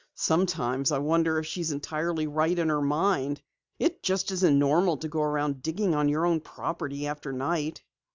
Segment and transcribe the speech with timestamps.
[0.15, 3.39] "Sometimes I wonder if she's entirely right in her mind.
[3.77, 7.83] It just isn't normal to go around digging on your own property after night."